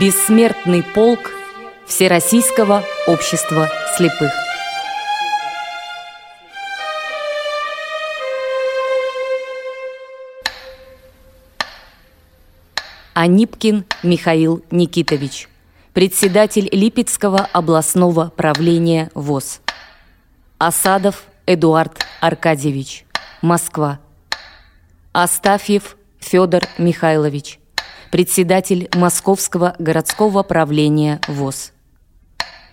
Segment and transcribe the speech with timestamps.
[0.00, 1.30] Бессмертный полк
[1.86, 4.32] Всероссийского общества слепых.
[13.12, 15.48] Анипкин Михаил Никитович,
[15.92, 19.60] председатель Липецкого областного правления ВОЗ.
[20.58, 23.04] Осадов Эдуард Аркадьевич,
[23.42, 24.00] Москва.
[25.12, 27.60] Астафьев Федор Михайлович,
[28.14, 31.72] председатель Московского городского правления ВОЗ.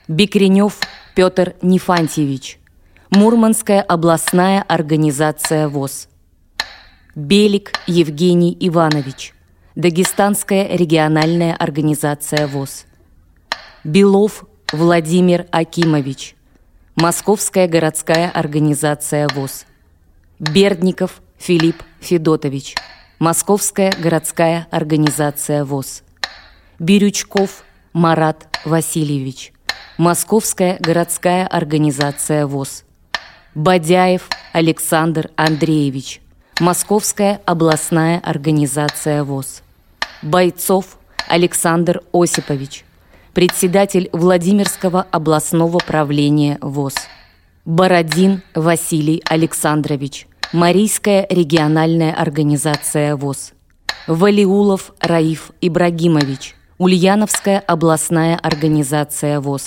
[0.07, 0.77] Бекренев
[1.15, 2.59] Петр Нифантьевич,
[3.09, 6.09] Мурманская областная организация ВОЗ.
[7.15, 9.33] Белик Евгений Иванович,
[9.73, 12.85] Дагестанская региональная организация ВОЗ.
[13.83, 16.35] Белов Владимир Акимович,
[16.93, 19.65] Московская городская организация ВОЗ.
[20.37, 22.75] Бердников Филипп Федотович,
[23.21, 26.01] Московская городская организация ВОЗ.
[26.79, 29.53] Бирючков Марат Васильевич,
[29.99, 32.83] Московская городская организация ВОЗ.
[33.53, 36.19] Бадяев Александр Андреевич,
[36.59, 39.61] Московская областная организация ВОЗ.
[40.23, 42.85] Бойцов Александр Осипович,
[43.35, 46.95] председатель Владимирского областного правления ВОЗ.
[47.65, 53.53] Бородин Василий Александрович, Марийская региональная организация ВОЗ.
[54.05, 59.63] Валиулов Раиф Ибрагимович, Ульяновская областная организация ВОЗ.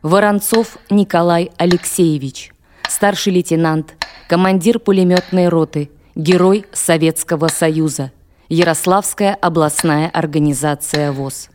[0.00, 2.52] Воронцов Николай Алексеевич,
[2.88, 8.10] старший лейтенант, командир пулеметной роты, герой Советского Союза,
[8.48, 11.50] Ярославская областная организация ВОЗ.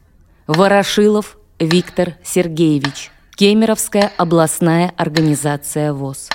[0.46, 6.30] Ворошилов Виктор Сергеевич, Кемеровская областная организация ВОЗ.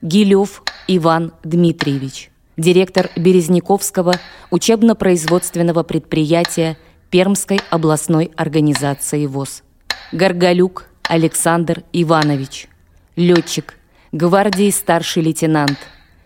[0.00, 4.14] Гилев Иван Дмитриевич, директор Березняковского
[4.52, 6.78] учебно-производственного предприятия
[7.10, 9.64] Пермской областной организации ВОЗ.
[10.12, 12.68] Горголюк Александр Иванович,
[13.16, 13.74] летчик,
[14.12, 15.78] гвардии старший лейтенант,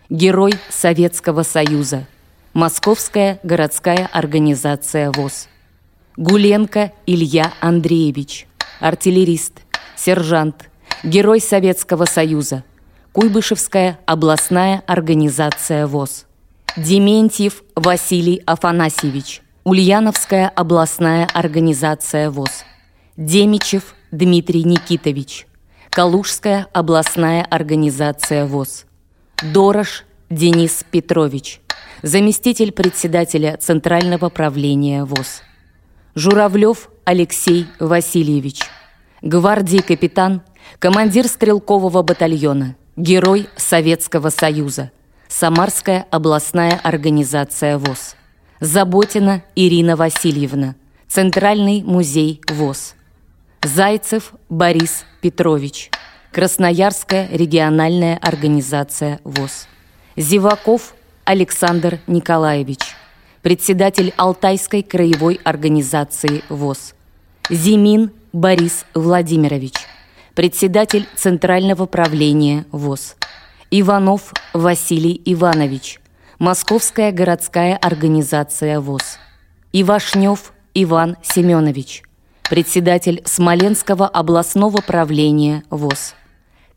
[0.07, 2.05] герой Советского Союза,
[2.53, 5.47] Московская городская организация ВОЗ.
[6.15, 8.45] Гуленко Илья Андреевич,
[8.79, 9.61] артиллерист,
[9.95, 10.69] сержант,
[11.03, 12.63] герой Советского Союза,
[13.13, 16.25] Куйбышевская областная организация ВОЗ.
[16.75, 22.65] Дементьев Василий Афанасьевич, Ульяновская областная организация ВОЗ.
[23.15, 25.45] Демичев Дмитрий Никитович,
[25.91, 28.85] Калужская областная организация ВОЗ.
[29.43, 31.61] Дорош Денис Петрович,
[32.01, 35.43] заместитель председателя Центрального правления ВОЗ.
[36.15, 38.61] Журавлев Алексей Васильевич,
[39.21, 40.41] гвардии капитан,
[40.79, 44.91] командир стрелкового батальона– Герой Советского Союза.
[45.27, 48.15] Самарская областная организация ВОЗ.
[48.59, 50.75] Заботина Ирина Васильевна.
[51.07, 52.93] Центральный музей ВОЗ.
[53.63, 55.89] Зайцев Борис Петрович.
[56.31, 59.67] Красноярская региональная организация ВОЗ.
[60.15, 60.93] Зеваков
[61.25, 62.81] Александр Николаевич.
[63.41, 66.93] Председатель Алтайской краевой организации ВОЗ.
[67.49, 69.73] Зимин Борис Владимирович
[70.35, 73.15] председатель Центрального правления ВОЗ.
[73.69, 75.99] Иванов Василий Иванович,
[76.39, 79.19] Московская городская организация ВОЗ.
[79.71, 82.03] Ивашнев Иван Семенович,
[82.49, 86.15] председатель Смоленского областного правления ВОЗ.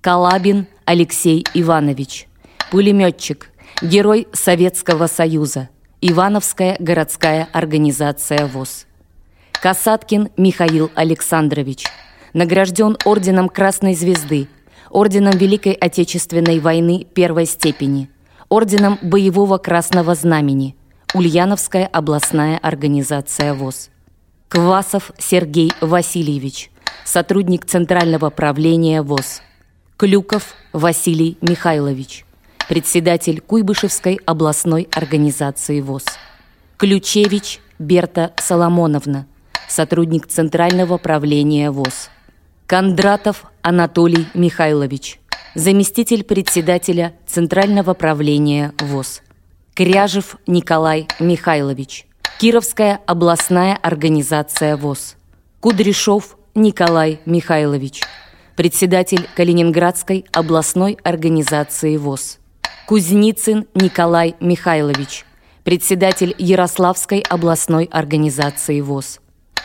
[0.02, 2.28] Калабин Алексей Иванович,
[2.70, 3.50] пулеметчик,
[3.80, 5.70] герой Советского Союза,
[6.02, 8.86] Ивановская городская организация ВОЗ.
[9.52, 11.86] Касаткин Михаил Александрович,
[12.36, 14.48] награжден Орденом Красной Звезды,
[14.90, 18.10] Орденом Великой Отечественной войны первой степени,
[18.50, 20.76] Орденом Боевого Красного Знамени,
[21.14, 23.88] Ульяновская областная организация ВОЗ.
[24.48, 26.70] Квасов Сергей Васильевич,
[27.06, 29.40] сотрудник Центрального правления ВОЗ.
[29.96, 32.26] Клюков Василий Михайлович,
[32.68, 36.04] председатель Куйбышевской областной организации ВОЗ.
[36.76, 39.26] Ключевич Берта Соломоновна,
[39.68, 42.10] сотрудник Центрального правления ВОЗ.
[42.66, 45.20] Кондратов Анатолий Михайлович,
[45.54, 49.22] заместитель председателя Центрального правления ВОЗ.
[49.72, 52.06] Кряжев Николай Михайлович,
[52.40, 55.14] Кировская областная организация ВОЗ.
[55.60, 58.02] Кудряшов Николай Михайлович,
[58.56, 62.40] председатель Калининградской областной организации ВОЗ.
[62.88, 65.24] Кузницын Николай Михайлович,
[65.62, 69.20] председатель Ярославской областной организации ВОЗ.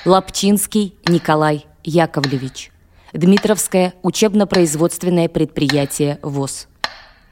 [0.05, 2.70] Лапчинский Николай Яковлевич,
[3.13, 6.67] Дмитровское учебно-производственное предприятие ВОЗ.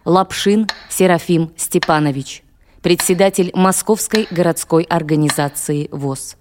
[0.04, 2.44] Лапшин Серафим Степанович,
[2.82, 6.36] председатель Московской городской организации ВОЗ.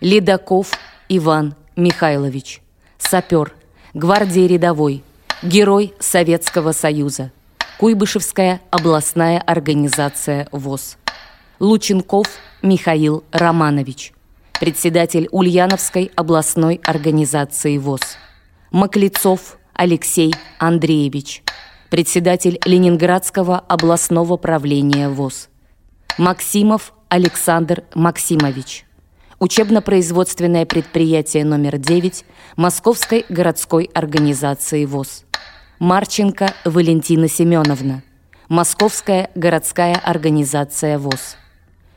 [0.00, 0.72] Ледаков
[1.08, 2.60] Иван Михайлович.
[2.98, 3.54] Сапер.
[3.94, 5.02] Гвардии рядовой.
[5.42, 7.32] Герой Советского Союза.
[7.78, 10.98] Куйбышевская областная организация ВОЗ.
[11.60, 12.26] Лученков
[12.60, 14.12] Михаил Романович.
[14.60, 18.18] Председатель Ульяновской областной организации ВОЗ.
[18.72, 21.42] Маклецов Алексей Андреевич.
[21.90, 25.50] Председатель Ленинградского областного правления ВОЗ.
[26.16, 28.86] Максимов Александр Максимович.
[29.38, 32.24] Учебно-производственное предприятие номер 9
[32.56, 35.26] Московской городской организации ВОЗ.
[35.78, 38.02] Марченко Валентина Семеновна.
[38.48, 41.36] Московская городская организация ВОЗ.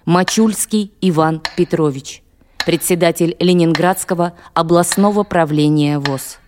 [0.03, 2.21] Мачульский Иван Петрович.
[2.65, 6.39] Председатель Ленинградского областного правления ВОЗ.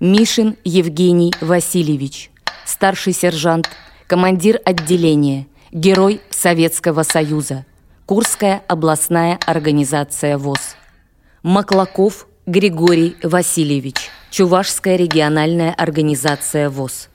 [0.00, 2.30] Мишин Евгений Васильевич.
[2.64, 3.68] Старший сержант,
[4.06, 7.66] командир отделения, герой Советского Союза.
[8.06, 10.76] Курская областная организация ВОЗ.
[11.42, 14.08] Маклаков Григорий Васильевич.
[14.30, 17.10] Чувашская региональная организация ВОЗ.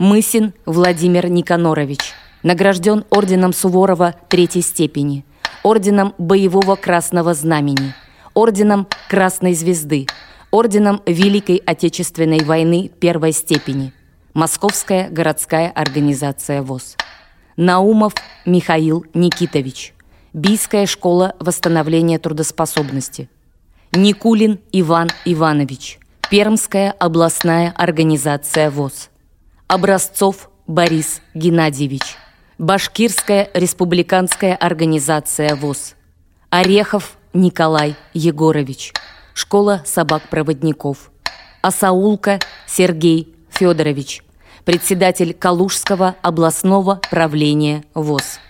[0.00, 2.12] Мысин Владимир Никанорович.
[2.42, 5.24] Награжден орденом Суворова третьей степени,
[5.62, 7.94] орденом Боевого Красного Знамени,
[8.34, 10.08] орденом Красной Звезды,
[10.56, 13.92] орденом Великой Отечественной войны первой степени.
[14.32, 16.96] Московская городская организация ВОЗ.
[17.56, 18.14] Наумов
[18.46, 19.92] Михаил Никитович.
[20.32, 23.28] Бийская школа восстановления трудоспособности.
[23.92, 25.98] Никулин Иван Иванович.
[26.30, 29.10] Пермская областная организация ВОЗ.
[29.66, 32.16] Образцов Борис Геннадьевич.
[32.58, 35.94] Башкирская республиканская организация ВОЗ.
[36.48, 38.94] Орехов Николай Егорович.
[39.36, 41.10] Школа собак-проводников.
[41.60, 44.22] Асаулка Сергей Федорович.
[44.64, 48.40] Председатель Калужского областного правления ВОЗ.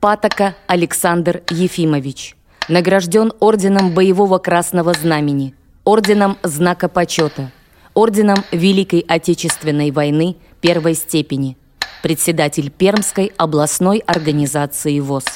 [0.00, 2.34] Патока Александр Ефимович.
[2.66, 5.54] Награжден Орденом Боевого Красного Знамени,
[5.84, 7.52] Орденом Знака Почета,
[7.94, 11.56] Орденом Великой Отечественной войны первой степени,
[12.02, 15.26] председатель Пермской областной организации ВОЗ.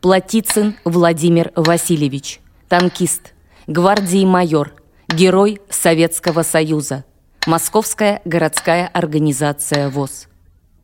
[0.00, 3.34] Платицын Владимир Васильевич, танкист,
[3.70, 4.72] гвардии майор,
[5.06, 7.04] герой Советского Союза,
[7.46, 10.26] Московская городская организация ВОЗ.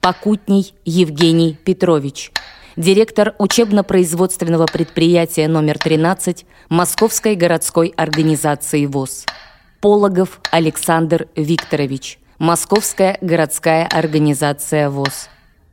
[0.00, 2.30] Покутний Евгений Петрович–
[2.76, 9.26] директор учебно-производственного предприятия номер 13 Московской городской организации ВОЗ.
[9.80, 15.28] Пологов Александр Викторович, Московская городская организация ВОЗ.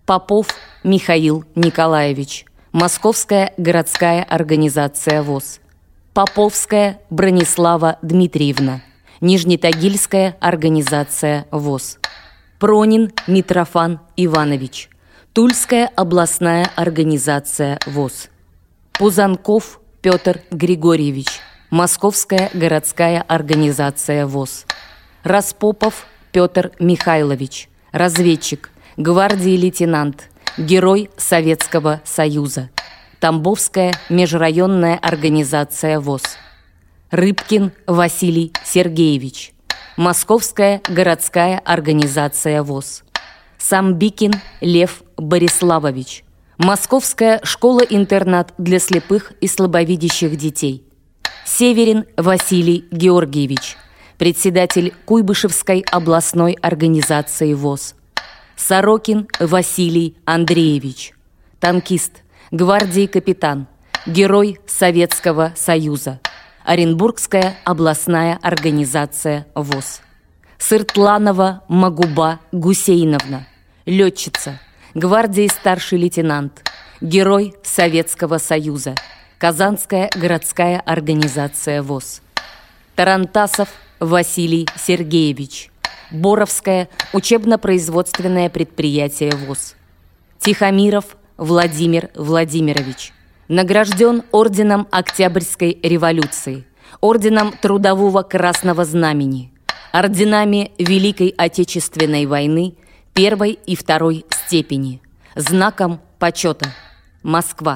[0.08, 0.48] Попов
[0.84, 5.60] Михаил Николаевич, Московская городская организация ВОЗ.
[6.14, 8.84] Поповская Бронислава Дмитриевна,
[9.20, 11.98] Нижнетагильская организация ВОЗ.
[12.60, 14.90] Пронин Митрофан Иванович,
[15.34, 18.30] Тульская областная организация ВОЗ.
[18.92, 21.40] Пузанков Петр Григорьевич.
[21.72, 24.68] Московская городская организация ВОЗ.
[25.24, 27.70] Распопов Петр Михайлович.
[27.92, 28.70] Разведчик.
[28.98, 30.30] Гвардии лейтенант.
[30.60, 32.70] Герой Советского Союза.
[33.24, 36.24] Тамбовская межрайонная организация ВОЗ.
[37.10, 39.54] Рыбкин Василий Сергеевич.
[39.96, 43.04] Московская городская организация ВОЗ.
[43.58, 46.26] Самбикин Лев Бориславович.
[46.58, 50.84] Московская школа-интернат для слепых и слабовидящих детей.
[51.46, 53.78] Северин Василий Георгиевич.
[54.18, 57.96] Председатель Куйбышевской областной организации ВОЗ.
[58.58, 61.14] Сорокин Василий Андреевич.
[61.62, 62.24] Танкист,
[62.54, 63.66] гвардии капитан,
[64.06, 66.20] герой Советского Союза.
[66.64, 70.02] Оренбургская областная организация ВОЗ.
[70.60, 73.48] Сыртланова Магуба Гусейновна
[73.88, 74.60] летчица,
[74.94, 76.64] гвардии старший лейтенант,
[77.02, 78.94] герой Советского Союза,
[79.40, 82.22] Казанская городская организация ВОЗ.
[82.96, 83.70] Тарантасов
[84.00, 85.72] Василий Сергеевич,
[86.12, 89.74] Боровское учебно-производственное предприятие ВОЗ.
[90.38, 93.14] Тихомиров Владимир Владимирович,
[93.48, 96.66] награжден Орденом Октябрьской революции,
[97.02, 99.52] Орденом Трудового Красного Знамени,
[99.92, 102.76] орденами Великой Отечественной войны–
[103.14, 105.02] первой и второй степени,
[105.36, 106.74] знаком почета.
[107.22, 107.76] Москва.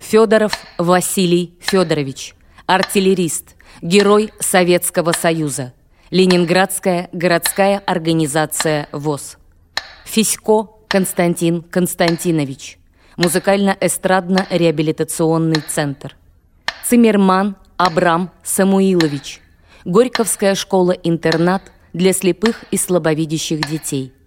[0.00, 2.34] Федоров Василий Федорович,
[2.66, 5.72] артиллерист, герой Советского Союза,
[6.10, 9.38] Ленинградская городская организация ВОЗ.
[10.04, 12.78] Фисько Константин Константинович,
[13.16, 16.16] музыкально-эстрадно-реабилитационный центр.
[16.88, 19.40] Цимерман Абрам Самуилович,
[19.84, 24.12] Горьковская школа-интернат для слепых и слабовидящих детей–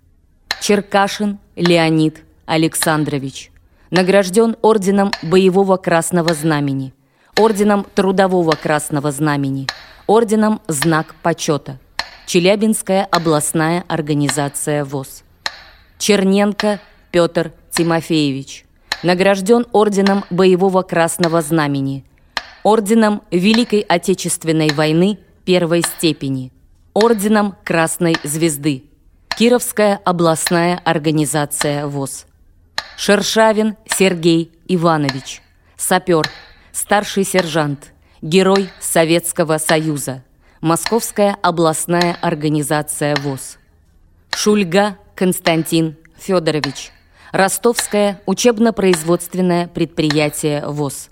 [0.61, 3.51] Черкашин Леонид Александрович.
[3.91, 6.91] Награжден Орденом Боевого Красного Знамени,
[7.37, 9.67] Орденом Трудового Красного Знамени,
[10.07, 11.77] орденом «Знак почета».
[12.25, 15.23] Челябинская областная организация ВОЗ.
[15.99, 16.79] Черненко
[17.11, 18.64] Петр Тимофеевич.
[19.05, 22.03] Награжден орденом Боевого Красного Знамени.
[22.63, 26.51] Орденом Великой Отечественной войны первой степени.
[26.95, 28.85] Орденом Красной Звезды.
[29.37, 32.25] Кировская областная организация ВОЗ.
[32.97, 35.43] Шершавин Сергей Иванович.
[35.77, 36.27] Сапер.
[36.71, 37.93] Старший сержант.
[38.23, 40.23] Герой Советского Союза.
[40.61, 43.59] Московская областная организация ВОЗ.
[44.31, 46.91] Шульга Константин Федорович.
[47.31, 51.09] Ростовское учебно-производственное предприятие ВОЗ.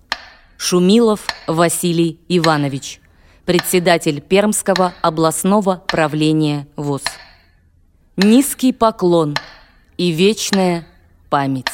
[0.58, 3.02] Шумилов Василий Иванович.
[3.46, 7.04] Председатель Пермского областного правления ВОЗ.
[8.16, 9.36] Низкий поклон
[9.98, 10.88] и вечная
[11.30, 11.66] память.